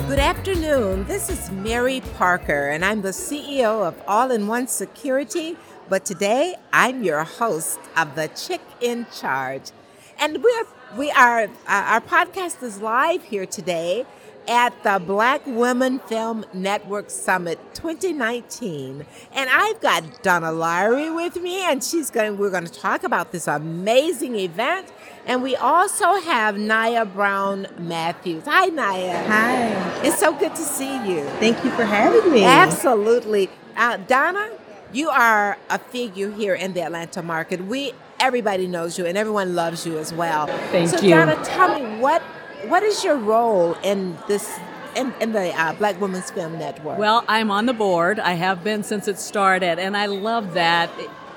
[0.08, 1.04] Good afternoon.
[1.04, 5.56] This is Mary Parker, and I'm the CEO of All in One Security.
[5.92, 9.72] But today, I'm your host of the Chick in Charge,
[10.18, 10.64] and we're
[10.96, 14.06] we are uh, our podcast is live here today
[14.48, 21.62] at the Black Women Film Network Summit 2019, and I've got Donna Lowry with me,
[21.62, 22.38] and she's going.
[22.38, 24.90] We're going to talk about this amazing event.
[25.26, 28.44] And we also have Naya Brown Matthews.
[28.46, 29.24] Hi, Naya.
[29.28, 30.00] Hi.
[30.02, 31.22] It's so good to see you.
[31.38, 32.44] Thank you for having me.
[32.44, 33.50] Absolutely.
[33.76, 34.50] Uh, Donna,
[34.92, 37.64] you are a figure here in the Atlanta market.
[37.64, 40.46] We everybody knows you and everyone loves you as well.
[40.70, 41.10] Thank so you.
[41.10, 42.22] Donna, tell me what
[42.68, 44.48] what is your role in this
[44.94, 46.98] in, in the uh, Black Women's Film Network?
[46.98, 48.20] Well, I'm on the board.
[48.20, 50.90] I have been since it started, and I love that.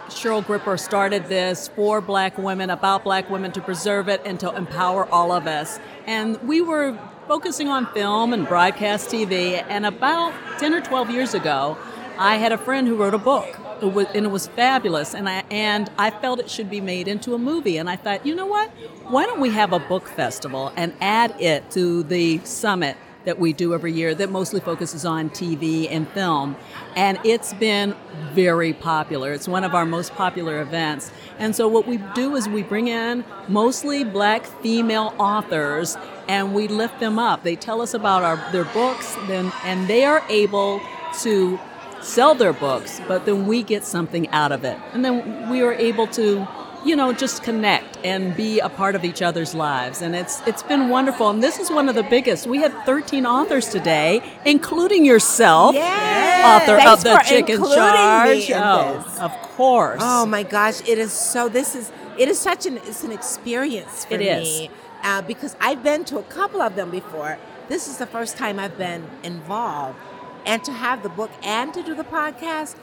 [0.10, 4.56] Cheryl Gripper started this for black women, about black women, to preserve it and to
[4.56, 5.80] empower all of us.
[6.06, 6.96] And we were
[7.28, 11.76] focusing on film and broadcast TV, and about 10 or 12 years ago,
[12.18, 13.48] I had a friend who wrote a book.
[13.82, 17.08] It was, and it was fabulous, and I and I felt it should be made
[17.08, 17.78] into a movie.
[17.78, 18.70] And I thought, you know what?
[19.10, 23.54] Why don't we have a book festival and add it to the summit that we
[23.54, 26.56] do every year that mostly focuses on TV and film.
[26.96, 27.96] And it's been
[28.34, 29.34] very popular.
[29.34, 31.12] It's one of our most popular events.
[31.38, 35.98] And so what we do is we bring in mostly black female authors
[36.28, 37.44] and we lift them up.
[37.44, 40.82] They tell us about our, their books then, and they are able
[41.22, 41.60] to
[42.06, 44.78] sell their books, but then we get something out of it.
[44.94, 46.48] And then we are able to
[46.86, 50.62] you know just connect and be a part of each other's lives and it's it's
[50.62, 55.04] been wonderful and this is one of the biggest we had 13 authors today including
[55.04, 56.46] yourself Yes.
[56.46, 61.12] author Thanks of the chick in charge oh, of course Oh my gosh, it is
[61.12, 61.50] so.
[61.50, 64.44] This is it is such an it's an experience for It is.
[64.44, 64.70] me
[65.04, 67.40] uh, because I've been to a couple of them before.
[67.68, 69.98] This is the first time I've been involved,
[70.46, 72.76] and to have the book and to do the podcast.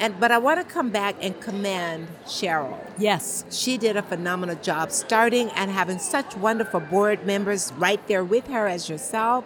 [0.00, 2.76] And but I want to come back and commend Cheryl.
[2.98, 8.24] yes She did a phenomenal job starting and having such wonderful board members right there
[8.24, 9.44] with her as yourself.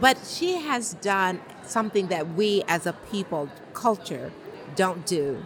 [0.00, 4.30] But she has done something that we as a people, culture,
[4.76, 5.44] don't do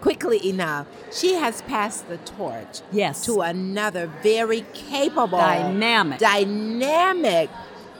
[0.00, 0.86] quickly enough.
[1.10, 3.24] She has passed the torch Yes.
[3.24, 6.18] to another very capable, Dynamic.
[6.18, 7.48] dynamic,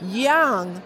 [0.02, 0.82] young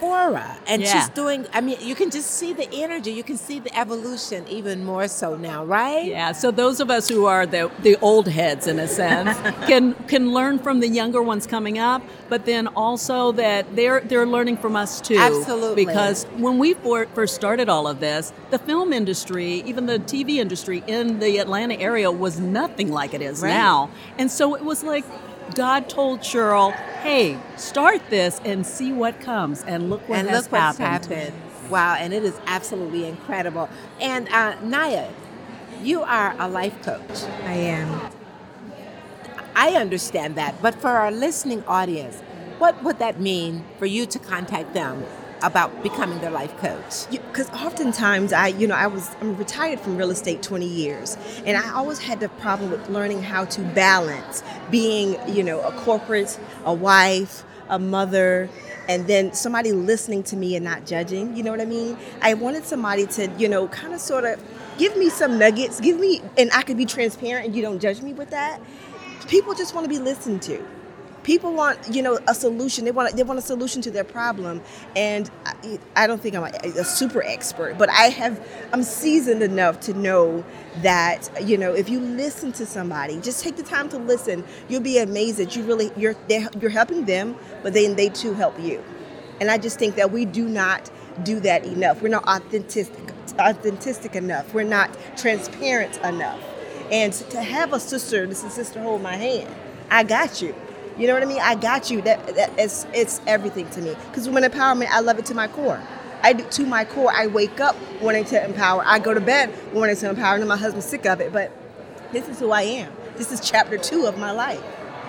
[0.00, 0.56] Sephora.
[0.66, 0.92] And Yeah.
[1.00, 4.44] she's doing, I mean, you can just see the energy, you can see the evolution
[4.48, 6.04] even more so now, right?
[6.06, 9.94] Yeah, so those of us who are the the old heads in a sense can
[10.06, 14.56] can learn from the younger ones coming up, but then also that they're they're learning
[14.58, 15.16] from us too.
[15.18, 15.84] Absolutely.
[15.84, 20.36] Because when we for- first started all of this, the film industry, even the TV
[20.38, 23.50] industry in the Atlanta area was nothing like it is Right.
[23.50, 23.90] now.
[24.18, 25.04] And so it was like
[25.54, 30.44] God told Cheryl, "Hey, start this and see what comes." And look what and has
[30.44, 31.12] look what's happened.
[31.12, 31.36] happened.
[31.70, 33.68] Wow, and it is absolutely incredible.
[34.00, 35.10] And uh, Naya,
[35.82, 37.24] you are a life coach.
[37.44, 38.00] I am.
[39.54, 42.20] I understand that, but for our listening audience,
[42.58, 45.04] what would that mean for you to contact them
[45.42, 47.08] about becoming their life coach?
[47.10, 51.56] Because oftentimes I, you know, I was I'm retired from real estate 20 years, and
[51.56, 56.38] I always had the problem with learning how to balance being, you know, a corporate,
[56.64, 58.48] a wife, a mother,
[58.88, 61.36] and then somebody listening to me and not judging.
[61.36, 61.96] You know what I mean?
[62.22, 64.42] I wanted somebody to, you know, kind of sort of
[64.78, 68.00] give me some nuggets, give me, and I could be transparent and you don't judge
[68.00, 68.60] me with that.
[69.28, 70.64] People just want to be listened to
[71.28, 72.86] people want you know a solution.
[72.86, 74.62] They want they want a solution to their problem.
[74.96, 78.34] And i, I don't think i'm a, a, super expert but i have
[78.72, 80.42] i'm seasoned enough to know
[80.76, 84.42] that you know if you listen to somebody just take the time to listen.
[84.68, 86.16] You'll be amazed that you really you're
[86.60, 88.82] you're helping them but then they too help you.
[89.40, 90.90] And i just think that we do not
[91.24, 92.00] do that enough.
[92.00, 92.88] We're not authentic
[93.38, 94.54] authentic enough.
[94.54, 96.40] We're not transparent enough.
[96.90, 99.54] And to have a sister this is sister hold my hand.
[99.90, 100.54] I got you
[100.98, 101.40] you know what I mean?
[101.40, 102.02] I got you.
[102.02, 103.94] That, that it's it's everything to me.
[104.08, 105.80] Because women empowerment, I love it to my core.
[106.22, 107.12] I do to my core.
[107.14, 108.82] I wake up wanting to empower.
[108.84, 110.36] I go to bed wanting to empower.
[110.36, 111.52] And my husband's sick of it, but
[112.12, 112.92] this is who I am.
[113.16, 114.62] This is chapter two of my life.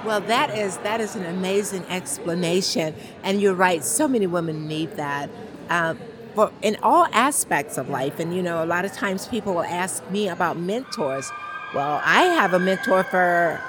[0.06, 3.84] Well, that is that is an amazing explanation, and you're right.
[3.84, 5.30] So many women need that.
[5.69, 5.95] Uh,
[6.36, 9.63] for in all aspects of life, and you know, a lot of times people will
[9.63, 11.32] ask me about mentors.
[11.73, 13.62] Well, I have a mentor for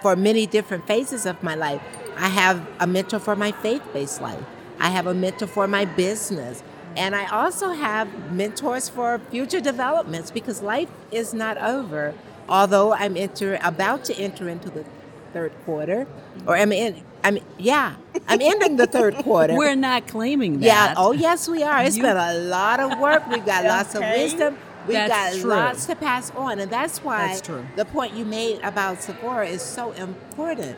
[0.00, 1.80] for many different phases of my life.
[2.16, 4.44] I have a mentor for my faith based life,
[4.78, 6.62] I have a mentor for my business.
[6.96, 12.14] And I also have mentors for future developments because life is not over.
[12.48, 14.86] Although I'm enter, about to enter into the
[15.34, 16.06] third quarter,
[16.46, 17.96] or I'm in, I'm yeah,
[18.28, 19.54] I'm ending the third quarter.
[19.54, 20.66] We're not claiming that.
[20.66, 20.94] Yeah.
[20.96, 21.82] Oh yes, we are.
[21.82, 23.26] It's you, been a lot of work.
[23.28, 24.56] We've got lots of wisdom.
[24.86, 25.50] We've that's got true.
[25.50, 27.66] lots to pass on, and that's why that's true.
[27.76, 30.76] the point you made about Sephora is so important.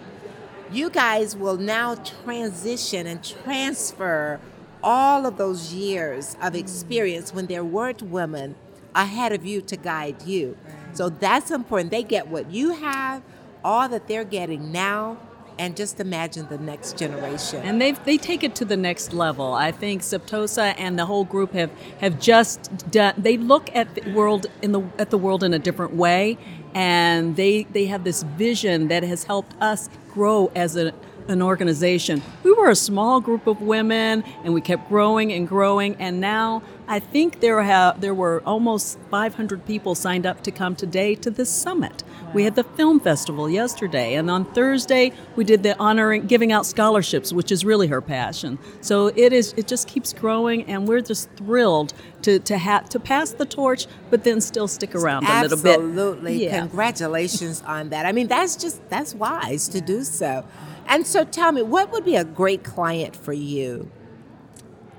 [0.71, 4.41] You guys will now transition and transfer
[4.83, 6.59] all of those years of mm.
[6.59, 8.55] experience when there weren't women
[8.95, 10.57] ahead of you to guide you.
[10.93, 11.91] So that's important.
[11.91, 13.23] They get what you have,
[13.65, 15.19] all that they're getting now,
[15.59, 17.63] and just imagine the next generation.
[17.63, 19.53] And they they take it to the next level.
[19.53, 23.15] I think Sephora and the whole group have have just done.
[23.19, 26.39] They look at the world in the at the world in a different way,
[26.75, 30.93] and they they have this vision that has helped us grow as a
[31.29, 32.23] an organization.
[32.43, 35.95] We were a small group of women, and we kept growing and growing.
[35.97, 40.75] And now I think there have there were almost 500 people signed up to come
[40.75, 42.03] today to this summit.
[42.33, 46.65] We had the film festival yesterday, and on Thursday we did the honoring, giving out
[46.67, 48.59] scholarships, which is really her passion.
[48.81, 49.55] So it is.
[49.57, 53.87] It just keeps growing, and we're just thrilled to to have to pass the torch,
[54.09, 55.79] but then still stick around a little bit.
[55.79, 56.61] Absolutely, yeah.
[56.61, 58.07] congratulations on that.
[58.07, 60.45] I mean, that's just that's wise to do so.
[60.89, 63.91] And so, tell me, what would be a great client for you?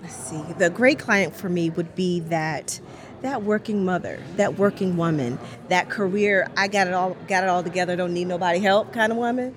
[0.02, 0.42] Let's see.
[0.58, 2.80] The great client for me would be that
[3.22, 7.64] that working mother, that working woman, that career, I got it all got it all
[7.64, 9.56] together, don't need nobody help kind of woman.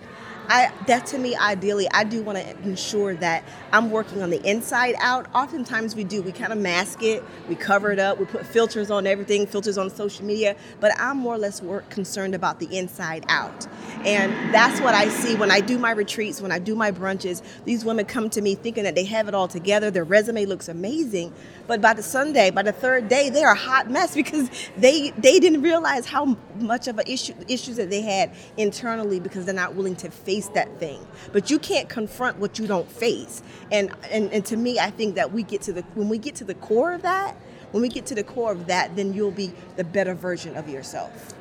[0.48, 4.42] I that to me ideally I do want to ensure that I'm working on the
[4.48, 5.26] inside out.
[5.34, 6.22] Oftentimes we do.
[6.22, 9.78] We kind of mask it, we cover it up, we put filters on everything, filters
[9.78, 13.66] on social media, but I'm more or less work concerned about the inside out.
[14.04, 17.42] And that's what I see when I do my retreats, when I do my brunches.
[17.64, 20.68] These women come to me thinking that they have it all together, their resume looks
[20.68, 21.32] amazing,
[21.66, 25.38] but by the Sunday, by the third day, they're a hot mess because they they
[25.38, 29.74] didn't realize how much of an issue issues that they had internally because they're not
[29.74, 31.06] willing to face that thing.
[31.32, 33.42] But you can't confront what you don't face.
[33.70, 36.34] And and, and to me, I think that we get to the when we get
[36.36, 37.36] to the core of that,
[37.70, 40.68] when we get to the core of that, then you'll be the better version of
[40.68, 41.34] yourself.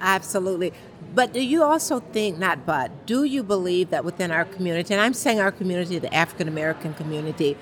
[0.00, 0.72] Absolutely.
[1.14, 5.00] But do you also think, not but, do you believe that within our community, and
[5.00, 7.56] I'm saying our community, the African American community,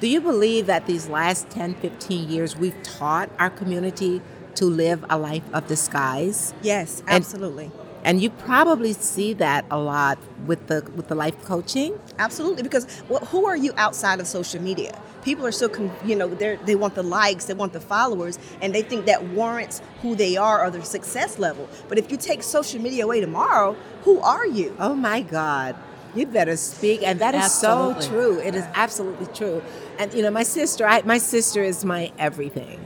[0.00, 4.20] do you believe that these last 10, 15 years we've taught our community
[4.56, 6.52] to live a life of disguise?
[6.62, 7.64] Yes, absolutely.
[7.64, 7.72] And,
[8.04, 11.98] and you probably see that a lot with the with the life coaching.
[12.18, 15.00] Absolutely, because well, who are you outside of social media?
[15.24, 15.70] People are so
[16.04, 19.24] you know they they want the likes, they want the followers, and they think that
[19.24, 21.68] warrants who they are or their success level.
[21.88, 24.76] But if you take social media away tomorrow, who are you?
[24.78, 25.74] Oh my God.
[26.16, 28.02] You better speak, and that is absolutely.
[28.02, 28.38] so true.
[28.40, 29.62] It is absolutely true.
[29.98, 32.80] And you know, my sister, I, my sister is my everything.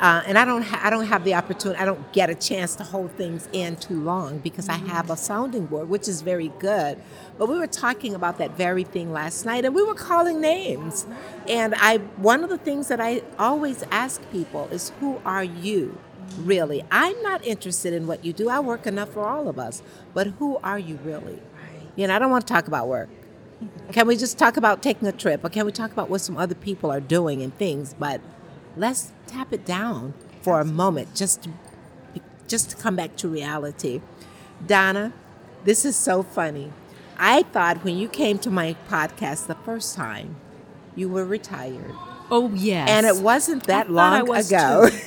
[0.00, 1.78] Uh, and I don't, ha- I don't have the opportunity.
[1.78, 5.16] I don't get a chance to hold things in too long because I have a
[5.16, 6.98] sounding board, which is very good.
[7.38, 11.06] But we were talking about that very thing last night, and we were calling names.
[11.48, 15.98] And I, one of the things that I always ask people is, "Who are you?"
[16.38, 18.48] Really, I'm not interested in what you do.
[18.48, 19.82] I work enough for all of us,
[20.14, 21.40] but who are you really?
[22.00, 23.10] You know, I don't want to talk about work.
[23.92, 26.38] can we just talk about taking a trip, or can we talk about what some
[26.38, 27.94] other people are doing and things?
[27.98, 28.22] But
[28.74, 31.50] let's tap it down for a moment, just to,
[32.48, 34.00] just to come back to reality.
[34.66, 35.12] Donna,
[35.64, 36.72] this is so funny.
[37.18, 40.36] I thought when you came to my podcast the first time,
[40.96, 41.94] you were retired.
[42.30, 42.88] Oh yes.
[42.88, 44.88] And it wasn't that I long ago.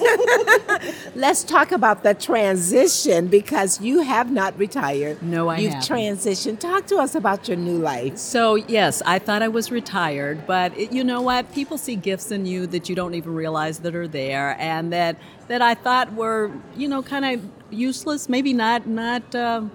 [1.15, 5.21] Let's talk about the transition because you have not retired.
[5.21, 5.89] No, I You've haven't.
[5.89, 6.59] transitioned.
[6.59, 8.17] Talk to us about your new life.
[8.17, 11.51] So, yes, I thought I was retired, but it, you know what?
[11.53, 15.17] People see gifts in you that you don't even realize that are there and that
[15.47, 19.71] that I thought were, you know, kind of useless, maybe not not um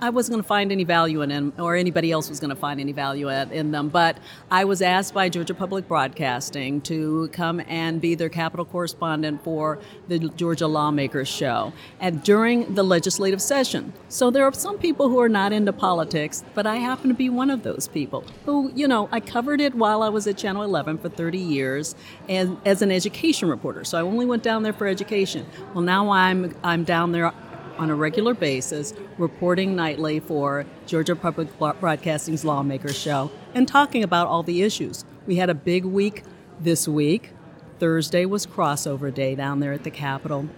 [0.00, 2.56] I wasn't going to find any value in them, or anybody else was going to
[2.56, 3.88] find any value in them.
[3.88, 4.18] But
[4.50, 9.78] I was asked by Georgia Public Broadcasting to come and be their capital correspondent for
[10.08, 13.92] the Georgia Lawmakers Show, and during the legislative session.
[14.08, 17.28] So there are some people who are not into politics, but I happen to be
[17.28, 20.62] one of those people who, you know, I covered it while I was at Channel
[20.62, 21.94] 11 for 30 years,
[22.28, 23.84] and as an education reporter.
[23.84, 25.46] So I only went down there for education.
[25.74, 27.32] Well, now I'm I'm down there
[27.80, 34.26] on a regular basis, reporting nightly for Georgia Public Broadcasting's Lawmakers Show and talking about
[34.26, 35.04] all the issues.
[35.26, 36.22] We had a big week
[36.60, 37.30] this week.
[37.78, 40.50] Thursday was crossover day down there at the Capitol.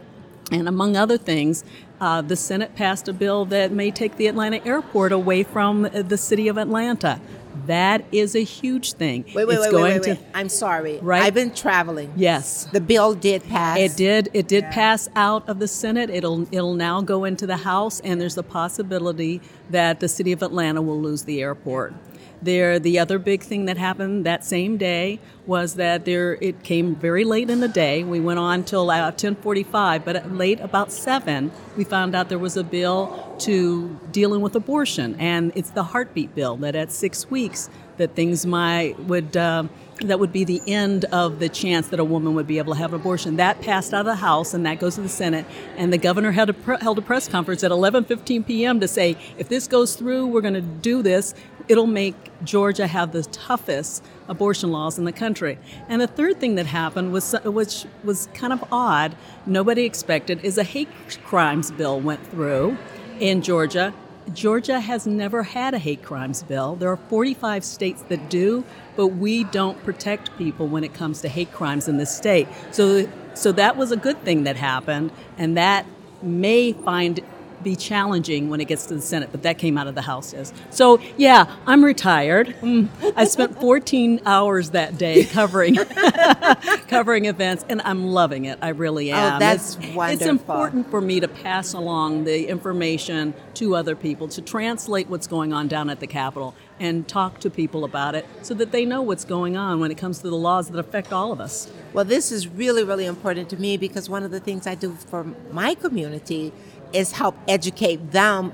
[0.50, 1.62] And among other things,
[2.00, 6.02] uh, the Senate passed a bill that may take the Atlanta airport away from uh,
[6.02, 7.20] the city of Atlanta.
[7.66, 9.24] That is a huge thing.
[9.34, 10.98] Wait, wait, It's wait, going wait, wait, to- I'm sorry.
[11.00, 11.22] Right?
[11.22, 12.12] I've been traveling.
[12.16, 12.66] Yes.
[12.72, 13.78] The bill did pass.
[13.78, 14.28] It did.
[14.32, 16.10] It did pass out of the Senate.
[16.10, 19.40] It'll it'll now go into the House, and there's a possibility
[19.70, 21.94] that the city of Atlanta will lose the airport.
[22.42, 26.96] There, the other big thing that happened that same day was that there it came
[26.96, 28.02] very late in the day.
[28.02, 32.38] We went on till uh, 10:45, but at late about seven, we found out there
[32.38, 37.30] was a bill to dealing with abortion, and it's the heartbeat bill that at six
[37.30, 39.36] weeks that things might would.
[39.36, 39.64] Uh,
[40.06, 42.78] that would be the end of the chance that a woman would be able to
[42.78, 43.36] have an abortion.
[43.36, 45.46] That passed out of the House, and that goes to the Senate.
[45.76, 48.80] And the governor held a, pre- held a press conference at 11:15 p.m.
[48.80, 51.34] to say, if this goes through, we're going to do this.
[51.68, 55.58] It'll make Georgia have the toughest abortion laws in the country.
[55.88, 60.44] And the third thing that happened was, uh, which was kind of odd, nobody expected,
[60.44, 60.88] is a hate
[61.24, 62.76] crimes bill went through
[63.20, 63.92] in Georgia.
[64.32, 66.76] Georgia has never had a hate crimes bill.
[66.76, 68.64] There are 45 states that do,
[68.96, 72.46] but we don't protect people when it comes to hate crimes in this state.
[72.70, 75.86] So, so that was a good thing that happened, and that
[76.22, 77.20] may find
[77.62, 80.32] be challenging when it gets to the Senate, but that came out of the House.
[80.32, 80.52] Yes.
[80.70, 82.48] So yeah, I'm retired.
[82.60, 82.88] Mm.
[83.16, 85.76] I spent 14 hours that day covering
[86.88, 88.58] covering events, and I'm loving it.
[88.62, 89.40] I really Oh, am.
[89.40, 94.40] that's it's, It's important for me to pass along the information to other people, to
[94.42, 98.54] translate what's going on down at the Capitol, and talk to people about it so
[98.54, 101.32] that they know what's going on when it comes to the laws that affect all
[101.32, 101.70] of us.
[101.92, 104.92] Well, this is really, really important to me because one of the things I do
[104.94, 106.52] for my community
[106.92, 108.52] is help educate them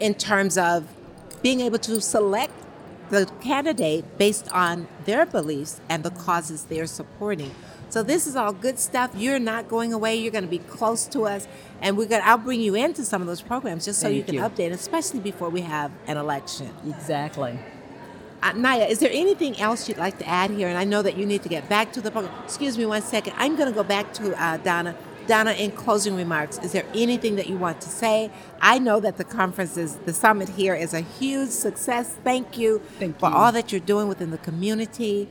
[0.00, 0.88] in terms of
[1.42, 2.52] being able to select
[3.10, 7.50] the candidate based on their beliefs and the causes they're supporting.
[7.90, 9.12] So this is all good stuff.
[9.14, 10.16] You're not going away.
[10.16, 11.46] You're going to be close to us,
[11.80, 12.22] and we're going.
[12.22, 14.40] to I'll bring you into some of those programs just so you can you.
[14.40, 16.70] update, especially before we have an election.
[16.88, 17.56] Exactly.
[18.42, 20.68] Uh, Naya, is there anything else you'd like to add here?
[20.68, 22.34] And I know that you need to get back to the program.
[22.42, 23.34] Excuse me one second.
[23.36, 24.96] I'm going to go back to uh, Donna.
[25.26, 28.30] Donna, in closing remarks, is there anything that you want to say?
[28.60, 32.16] I know that the conference is, the summit here is a huge success.
[32.24, 33.34] Thank you Thank for you.
[33.34, 35.28] all that you're doing within the community.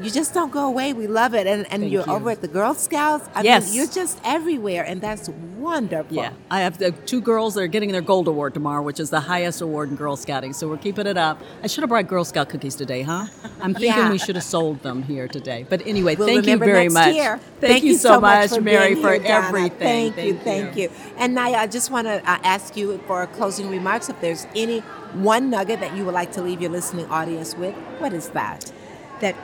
[0.00, 0.92] You just don't go away.
[0.92, 1.46] We love it.
[1.46, 2.12] And, and Thank you're you.
[2.12, 3.28] over at the Girl Scouts.
[3.34, 3.66] I Yes.
[3.68, 6.14] mean, you're just everywhere, and that's wonderful.
[6.14, 9.08] Yeah, I have the two girls that are getting their gold award tomorrow, which is
[9.08, 10.52] the highest award in Girl Scouting.
[10.52, 11.40] So we're keeping it up.
[11.62, 13.26] I should have brought Girl Scout cookies today, huh?
[13.62, 14.10] I'm thinking Yeah.
[14.10, 15.64] we should have sold them here today.
[15.68, 17.14] But anyway, We'll thank you very much.
[17.14, 17.40] Year.
[17.60, 20.12] Thank, you so much, for Mary, for here, everything.
[20.12, 20.90] Thank, you, thank you.
[21.16, 24.10] And Naya, I just want to uh, ask you for closing remarks.
[24.10, 24.80] If there's any
[25.14, 28.70] one nugget that you would like to leave your listening audience with, what is that?
[29.20, 29.34] that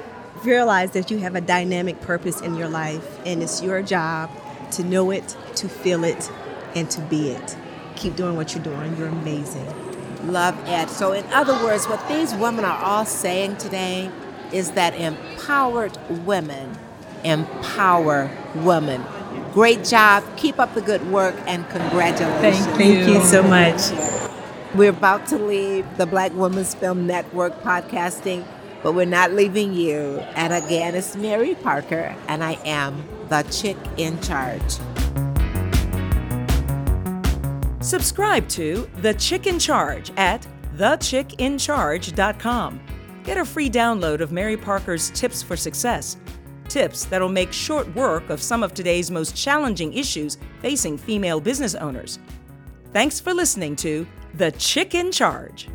[0.45, 4.31] realize that you have a dynamic purpose in your life and it's your job
[4.73, 6.31] to know it, to feel it,
[6.75, 7.57] and to be it.
[7.97, 8.97] Keep doing what you're doing.
[8.97, 9.67] You're amazing.
[10.31, 10.89] Love it.
[10.89, 14.11] So, in other words, what these women are all saying today
[14.53, 16.79] is that empowered women
[17.25, 19.03] empower women.
[19.53, 20.25] Great job.
[20.37, 22.67] Keep up the good work and congratulations.
[22.67, 23.81] Thank you so much.
[24.75, 28.47] We're about to leave the Black Women's Film Network podcasting,
[28.83, 30.19] but we're not leaving you.
[30.35, 34.79] And again, it's Mary Parker, and I am the chick in charge.
[37.83, 42.81] Subscribe to The Chick in Charge at thechickincharge.com.
[43.25, 46.17] Get a free download of Mary Parker's Tips for Success.
[46.69, 51.75] Tips that'll make short work of some of today's most challenging issues facing female business
[51.75, 52.19] owners.
[52.93, 55.69] Thanks for listening to The Chick in Charge.